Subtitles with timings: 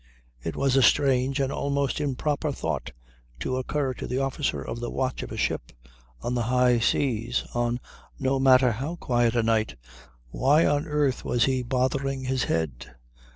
[0.41, 2.91] It was a strange and almost improper thought
[3.39, 5.71] to occur to the officer of the watch of a ship
[6.23, 7.79] on the high seas on
[8.17, 9.75] no matter how quiet a night.
[10.31, 12.95] Why on earth was he bothering his head?